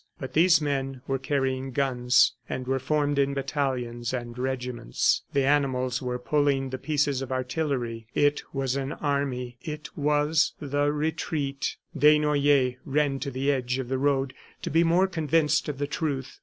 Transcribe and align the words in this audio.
But 0.19 0.33
these 0.33 0.59
men 0.59 1.03
were 1.05 1.19
carrying 1.19 1.69
guns 1.73 2.33
and 2.49 2.65
were 2.65 2.79
formed 2.79 3.19
in 3.19 3.35
battalions 3.35 4.15
and 4.15 4.35
regiments. 4.35 5.21
The 5.31 5.43
animals 5.45 6.01
were 6.01 6.17
pulling 6.17 6.71
the 6.71 6.79
pieces 6.79 7.21
of 7.21 7.31
artillery. 7.31 8.07
It 8.15 8.41
was 8.51 8.75
an 8.75 8.93
army.... 8.93 9.57
It 9.61 9.95
was 9.95 10.53
the 10.59 10.91
retreat! 10.91 11.75
Desnoyers 11.95 12.77
ran 12.83 13.19
to 13.19 13.29
the 13.29 13.51
edge 13.51 13.77
of 13.77 13.89
the 13.89 13.99
road 13.99 14.33
to 14.63 14.71
be 14.71 14.83
more 14.83 15.05
convinced 15.05 15.69
of 15.69 15.77
the 15.77 15.85
truth. 15.85 16.39